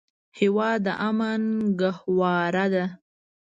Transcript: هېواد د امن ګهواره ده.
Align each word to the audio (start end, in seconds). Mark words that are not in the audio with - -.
هېواد 0.39 0.79
د 0.85 0.87
امن 1.07 1.41
ګهواره 1.79 2.65
ده. 2.73 2.85